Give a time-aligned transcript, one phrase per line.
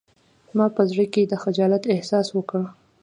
[0.57, 2.61] ما په زړه کې د خجالت احساس وکړ